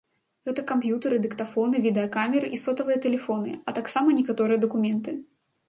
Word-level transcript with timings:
Гэта 0.49 0.61
камп'ютары, 0.71 1.19
дыктафоны, 1.25 1.83
відэакамеры 1.85 2.47
і 2.57 2.61
сотавыя 2.65 2.97
тэлефоны, 3.05 3.55
а 3.67 3.77
таксама 3.81 4.19
некаторыя 4.19 4.57
дакументы. 4.69 5.11